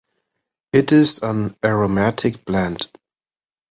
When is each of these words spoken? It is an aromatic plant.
It 0.73 0.91
is 0.91 1.19
an 1.21 1.55
aromatic 1.63 2.43
plant. 2.43 2.87